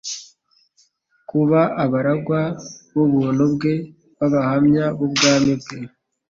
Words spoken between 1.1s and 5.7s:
kuba abaragwa b'ubuntu bwe n'abahamya b'ubwami